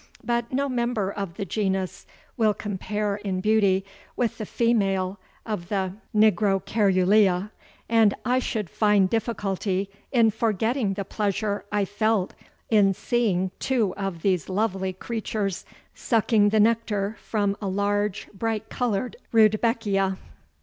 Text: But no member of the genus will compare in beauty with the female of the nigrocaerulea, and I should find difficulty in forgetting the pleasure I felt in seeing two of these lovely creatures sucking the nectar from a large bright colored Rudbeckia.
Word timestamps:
But 0.23 0.51
no 0.51 0.67
member 0.67 1.11
of 1.11 1.35
the 1.35 1.45
genus 1.45 2.07
will 2.35 2.55
compare 2.55 3.17
in 3.17 3.39
beauty 3.39 3.85
with 4.15 4.39
the 4.39 4.47
female 4.47 5.19
of 5.45 5.69
the 5.69 5.93
nigrocaerulea, 6.15 7.51
and 7.87 8.15
I 8.25 8.39
should 8.39 8.67
find 8.67 9.07
difficulty 9.07 9.91
in 10.11 10.31
forgetting 10.31 10.95
the 10.95 11.05
pleasure 11.05 11.65
I 11.71 11.85
felt 11.85 12.33
in 12.71 12.95
seeing 12.95 13.51
two 13.59 13.93
of 13.93 14.23
these 14.23 14.49
lovely 14.49 14.93
creatures 14.93 15.65
sucking 15.93 16.49
the 16.49 16.59
nectar 16.59 17.15
from 17.21 17.55
a 17.61 17.67
large 17.67 18.27
bright 18.33 18.69
colored 18.69 19.17
Rudbeckia. 19.31 20.17